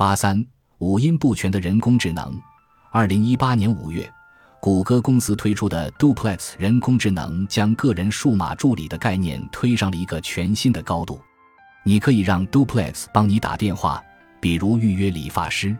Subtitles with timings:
[0.00, 0.42] 八三
[0.78, 2.34] 五音不全的人工智能。
[2.90, 4.10] 二零一八年五月，
[4.58, 11.20] 谷歌公司推出的 Duplex 人工智能将个人数码助理的概念推上了一个全新的高度。
[11.84, 14.02] 你可以让 Duplex 帮你打电话，
[14.40, 15.76] 比如预约理发师。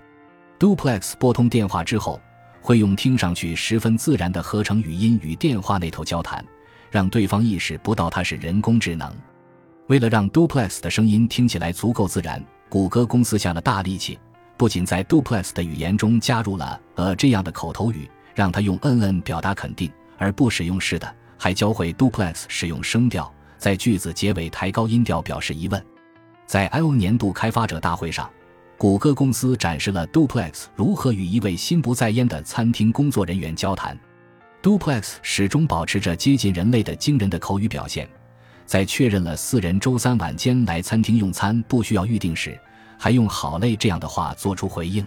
[0.58, 2.20] Duplex 拨通电话之后，
[2.60, 6.44] 会用听上去十分自然的合成语音与电话那头交谈，
[6.90, 9.10] 让对方意识不到它是人工智能。
[9.86, 14.16] 为了让 Duplex 的声音听起来足够自然，谷歌公司下了大力气，
[14.56, 25.84] 不仅在 Duplex 的语言中加入了“呃”这样的口头语，让他用“嗯嗯”表达肯定，而不使用“是的”，还教会 Duplex 使用声调，在句子结尾抬高音调表示疑问。
[26.46, 28.30] 在 I/O 年度开发者大会上，
[28.78, 33.98] 谷歌公司展示了 Duplex 如何与一位心不在焉的餐厅工作人员交谈。
[34.62, 38.08] Duplex 始终保持着接近人类的惊人的口语表现。
[38.70, 42.56] 在确认了四人周三晚间来餐厅用餐不需要预定时，
[42.96, 45.04] 还用“好累”这样的话做出回应。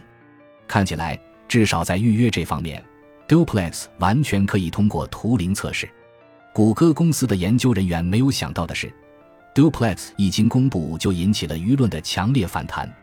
[0.68, 1.18] 看起来，
[1.48, 2.84] 至少在预约这方面
[3.26, 5.90] ，Duplex 完全可以通过图灵测试。
[6.52, 8.92] 谷歌公司的研究人员没有想到的是
[9.56, 12.94] ，Duplex 一经公布就引起了舆论的强烈反弹。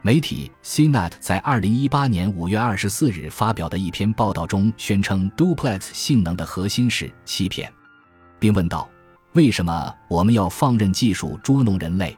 [0.00, 7.70] 媒体 CNET 在2018年5月24日发表的一篇报道中宣称，Duplex 性能的核心是欺骗，
[8.38, 8.88] 并问道。
[9.34, 12.16] 为什么我们要放任技术捉弄人类？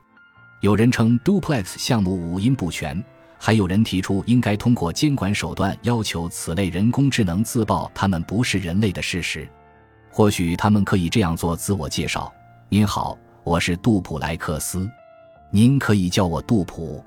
[0.61, 3.03] 有人称 Duplex 项目五音不全，
[3.39, 9.49] 还有人提出应该通过监管手段要求此类人工智能自曝他们不是人类的事实。
[10.11, 12.33] 或许他们可以这样做自我介绍
[12.71, 14.89] ：“您好，我是杜普莱克斯，
[15.51, 17.05] 您可以叫我杜普。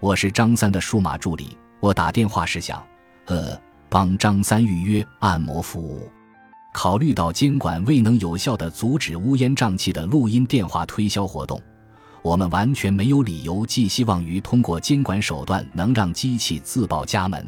[0.00, 1.56] 我是张三的数码助理。
[1.78, 2.84] 我打电话是想，
[3.26, 6.10] 呃，帮张三预约按摩服务。”
[6.76, 11.58] 考虑到监管未能有效地阻止乌烟瘴气的录音电话推销活动，
[12.20, 17.46] 我们完全没有理由寄希望于通过监管手段能让机器自报家门。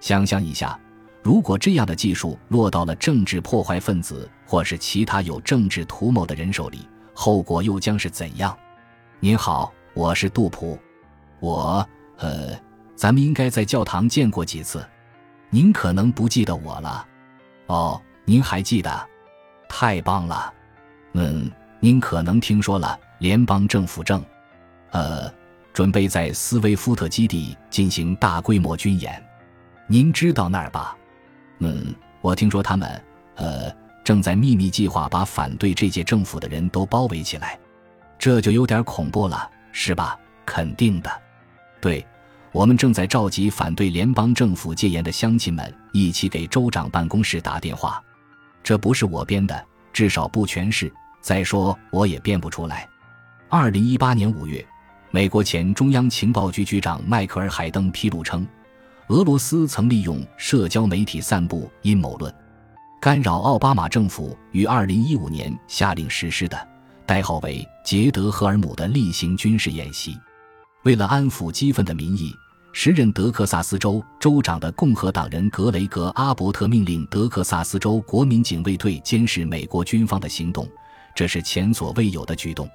[0.00, 0.80] 想象一下，
[1.22, 8.56] 如果这样的技术落到了政治破坏分子或是其他有政治图谋的人手里，后果又将是怎样？
[9.20, 10.78] 您好，我是杜普，
[11.40, 11.86] 我……
[12.16, 12.58] 呃，
[12.94, 14.82] 咱们应该在教堂见过几次，
[15.50, 17.06] 您可能不记得我了。
[17.66, 18.00] 哦。
[18.28, 19.08] 您还记得？
[19.68, 20.52] 太棒了。
[21.12, 24.22] 嗯，您可能听说了，联邦政府正，
[24.90, 25.32] 呃，
[25.72, 29.24] 准备在斯威夫特基地进行大规模军演。
[29.86, 30.96] 您知道那儿吧？
[31.60, 33.02] 嗯，我听说他们，
[33.36, 33.72] 呃，
[34.02, 37.56] 正在秘密计划把反对这届政府的人都包围起来。
[38.18, 40.18] 这就有点恐怖了，是吧？
[40.44, 41.10] 肯定的。
[41.80, 42.04] 对，
[42.50, 48.02] 我们正在召集反对联邦政府戒严的乡亲们一起给州长办公室打电话。
[48.66, 50.92] 这不是我编的，至少不全是。
[51.20, 52.84] 再说，我也编不出来。
[53.48, 54.66] 二零一八年五月，
[55.12, 58.44] 美国前中央情报局局长迈克尔·海登披露称，
[59.06, 62.34] 俄罗斯曾利用社交媒体散布阴谋论，
[63.00, 66.68] 干扰奥巴马政府于二零一五年下令实施的
[67.06, 70.18] 代号为“杰德赫尔姆”的例行军事演习，
[70.82, 72.34] 为了安抚激愤的民意。
[72.78, 80.68] 时任德克萨斯州州长的共和党人格雷格·阿伯特命令德克萨斯州国民警卫队监视美国军方的行动，
[81.14, 82.68] 这是前所未有的举动。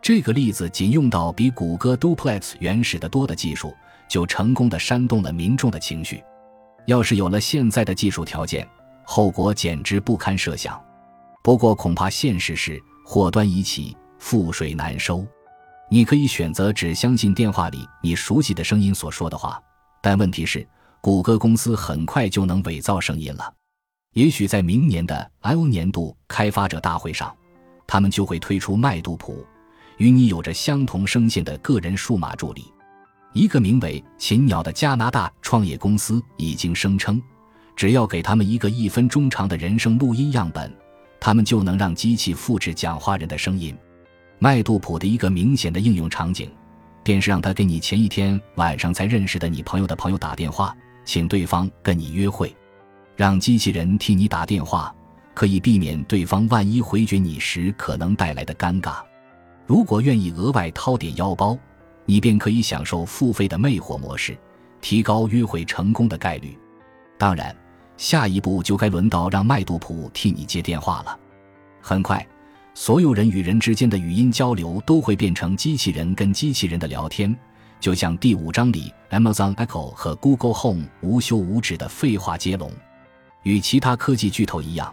[0.00, 3.74] 这个例子仅用到比谷歌 Duplex 原始的多的技术，
[4.08, 6.24] 就成功的煽动了民众的情绪。
[6.86, 8.66] 要是有了现在的技术条件，
[9.04, 10.82] 后果简直不堪设想。
[11.42, 15.22] 不过，恐怕现实是祸端已起，覆水难收。
[15.90, 19.62] 你可以选择只相信电话里你熟悉的声音所说的话，
[20.02, 20.66] 但问题是，
[21.00, 23.52] 谷歌公司很快就能伪造声音了。
[24.14, 27.34] 也许在明年的 I/O 年度开发者大会上，
[27.86, 29.44] 他们就会推出麦杜普，
[29.98, 32.72] 与你有着相同声线的个人数码助理。
[33.32, 37.20] 一个名为“禽鸟”的加拿大创业公司已经声称，
[37.74, 40.72] 只要给他们一个一分钟长的人声录音样本，
[41.20, 43.76] 他们就能让机器复制讲话人的声音。
[44.38, 46.50] 麦杜普的一个明显的应用场景，
[47.02, 52.54] 便是让他给你前一天晚上才认识的你朋友的朋友打电话，请对方跟你约会，
[53.16, 54.94] 让机器人替你打电话，
[55.34, 58.96] 可以避免对方万一回绝你时可能带来的尴尬。
[59.66, 61.56] 如果愿意额外掏点腰包，
[62.04, 64.36] 你便可以享受付费的魅惑模式，
[64.82, 66.58] 提高约会成功的概率。
[67.16, 67.56] 当然，
[67.96, 71.18] 下一步就该轮到让麦杜普替你接电话了。
[71.80, 72.26] 很快。
[72.76, 77.34] 所有人与人之间的语音交流都会变成机器人跟机器人的聊天，
[77.78, 82.72] 就像第五章里 Amazon Echo 和 Google Home 无休无止的废话接龙。
[83.44, 84.92] 与其他科技巨头一样，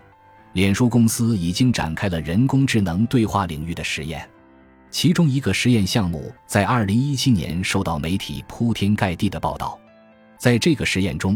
[0.54, 4.30] 脸书公司已经展开了人工智能对话领域的实验。
[4.92, 9.80] 其中一个实验项目在2017年受到媒体铺天盖地的报道。
[10.38, 11.36] 在这个实验中，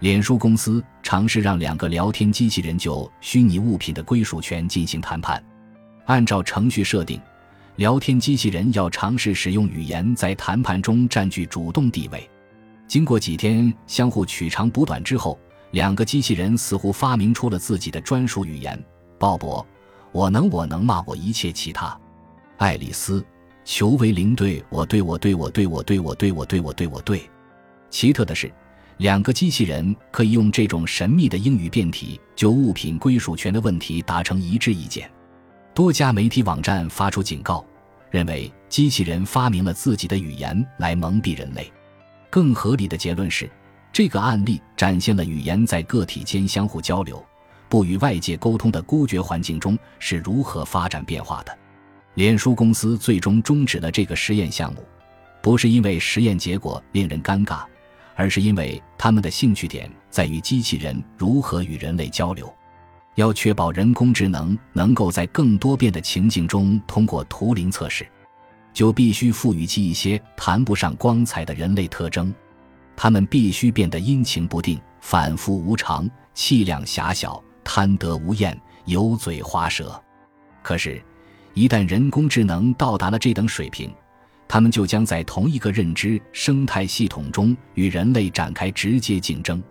[0.00, 5.40] 脸书公司尝试让两个聊天机器人就虚拟物品的归属权进行谈判。
[6.06, 7.20] 按照程序设定，
[7.76, 12.28] 聊天机器人要尝试使用语言在谈判中占据主动地位。
[12.86, 15.38] 经过几天相互取长补短之后，
[15.70, 18.78] 两个机器人似乎发明出了自己的专属语言。
[19.18, 19.64] 鲍勃，
[20.12, 21.98] 我能，我能骂我一切其他。
[22.58, 23.24] 爱丽丝，
[23.64, 27.30] 裘维林对我，对我，对我，对我，对我，对我，对我，对我，对。
[27.88, 28.52] 奇特的是，
[28.98, 35.10] 两个机器人可以用这种神秘的英语变体就物品归属权的问题达成一致意见。
[35.74, 37.64] 多家媒体网站发出警告，
[38.08, 41.70] 认为机器人发明了自己的语言来蒙蔽人类。
[42.30, 43.50] 更合理的结论是，
[43.92, 47.20] 这个案例展现了语言在个体间相互交流、
[47.68, 51.58] 不与外界沟通的孤绝环境中是如何发展变化的。
[52.14, 54.84] 脸书公司最终终止了这个实验项目，
[55.42, 57.64] 不是因为实验结果令人尴尬，
[58.14, 62.48] 而是因为他们的兴趣点在于机器人如何与人类交流。
[63.14, 68.06] 要确保人工智能能够在更多变的情境中通过图灵测试。
[68.72, 72.34] 就必须赋予其一些谈不上光彩的人类特征，
[72.96, 80.02] 他们必须变得阴晴不定、反复无常、气量狭小、贪得无厌、油嘴滑舌。
[80.60, 81.00] 可是，
[81.52, 83.94] 一旦人工智能到达了这等水平，
[84.48, 89.62] 他们就将在同一个认知生态系统中与人类展开直接竞争。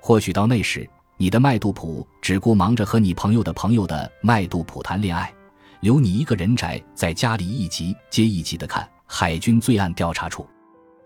[0.00, 0.88] 或许到那时，
[1.20, 5.34] 你的麦杜普只顾忙着和你朋友的朋友的麦杜普谈恋爱。
[5.80, 10.42] 留你一个人宅在家里，一集接一集的看《海军罪案调查处》。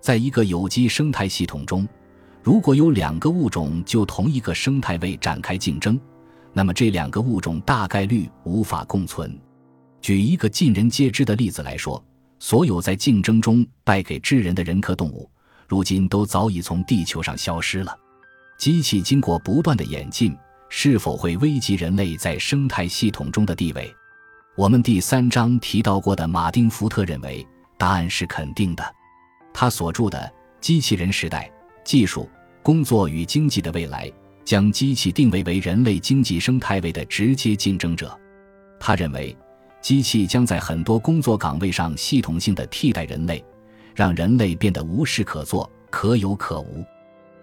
[0.02, 1.88] 在一个有机生态系统中，
[2.42, 5.98] 如果有两个物种就同一个生态位展开竞争，
[6.52, 9.38] 那么这两个物种大概率无法共存。
[10.02, 12.02] 举一个尽人皆知的例子来说，
[12.38, 15.30] 所有在竞争中败给智人的人科动物，
[15.66, 17.96] 如今都早已从地球上消失了。
[18.62, 20.38] 机器经过不断的演进，
[20.68, 23.92] 是否会危及人类在生态系统中的地位？
[24.54, 27.44] 我们第三章提到过的马丁·福特认为，
[27.76, 28.84] 答案是肯定的。
[29.52, 30.16] 他所著的
[30.60, 31.50] 《机器人时代：
[31.84, 32.30] 技术、
[32.62, 34.08] 工作与经济的未来》
[34.44, 38.16] 将机器定位为人类经济生态位的直接竞争者。
[38.78, 39.36] 他认为，
[39.80, 43.44] 机器将在很多工作岗位上系统性的替代人类，
[43.92, 46.84] 让人类变得无事可做、可有可无。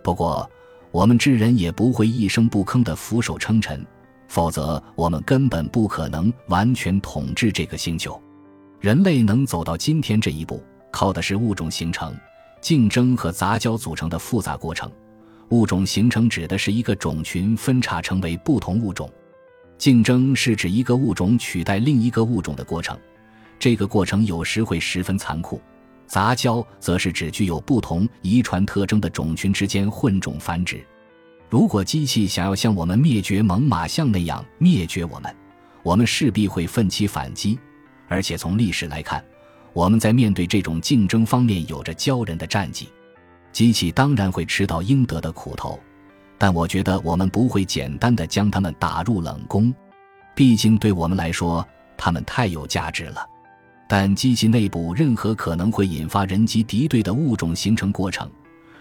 [0.01, 0.49] 不过，
[0.91, 3.85] 我们智人也不会一声不吭地俯首称臣。
[4.27, 8.21] 否则，我们根本不可能完全统治这个星球。
[8.79, 12.15] 人类能走到今天这一步，靠的是物种形成、
[12.61, 14.91] 竞争和杂交组成的复杂过程。
[15.49, 19.11] 物种形成指的是一个种群分叉成为不同物种，
[19.79, 22.95] 竞争是指一个物种取代另一个物种的过程。
[23.57, 25.59] 这个过程有时会十分残酷。
[26.09, 30.83] 杂交则是指具有不同遗传特征的种群之间混种繁殖。
[31.47, 35.33] 如果机器想要像我们灭绝猛犸象那样灭绝我们，
[35.83, 37.57] 我们势必会奋起反击。
[38.07, 39.23] 而且从历史来看，
[39.71, 42.89] 我们在面对这种竞争方面有着骄人的战绩。
[43.51, 45.79] 机器当然会吃到应得的苦头，
[46.39, 49.71] 但我觉得我们不会简单的将它们打入冷宫。
[50.33, 51.63] 毕竟对我们来说，
[51.95, 53.23] 它们太有价值了。
[53.91, 58.29] 但机器内部任何可能会引发人机敌对的物种形成过程，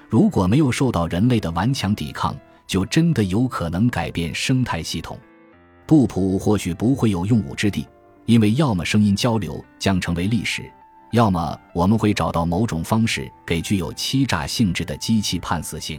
[0.06, 5.18] 如果没有受到人类的顽强抵抗，就真的有可能改变生态系统，
[5.86, 7.86] 布普或许不会有用武之地，
[8.26, 10.70] 因为要么声音交流将成为历史，
[11.12, 15.98] 要么我们会找到某种方式给具有欺诈性质的机器判死刑。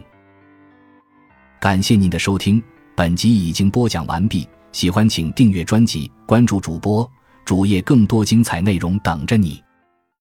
[1.59, 2.61] 感谢您的收听，
[2.95, 4.47] 本集已经播讲完毕。
[4.71, 7.09] 喜欢请订阅专辑，关注主播
[7.49, 9.59] 主页，更多精彩内容等着你。